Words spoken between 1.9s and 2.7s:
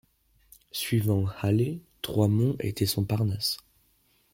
Trois-Monts